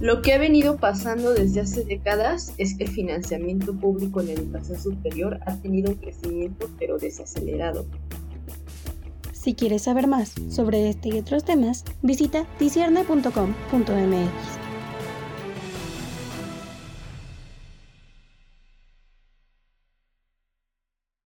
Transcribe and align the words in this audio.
Lo 0.00 0.22
que 0.22 0.32
ha 0.32 0.38
venido 0.38 0.78
pasando 0.78 1.34
desde 1.34 1.60
hace 1.60 1.84
décadas 1.84 2.54
es 2.56 2.74
que 2.74 2.84
el 2.84 2.90
financiamiento 2.90 3.74
público 3.74 4.20
en 4.20 4.28
la 4.28 4.32
educación 4.32 4.80
superior 4.80 5.40
ha 5.44 5.56
tenido 5.56 5.92
un 5.92 5.98
crecimiento 5.98 6.70
pero 6.78 6.96
desacelerado. 6.96 7.84
Si 9.32 9.54
quieres 9.54 9.82
saber 9.82 10.06
más 10.06 10.32
sobre 10.48 10.88
este 10.88 11.10
y 11.10 11.18
otros 11.18 11.44
temas, 11.44 11.84
visita 12.02 12.46
discierne.com.mx. 12.58 14.59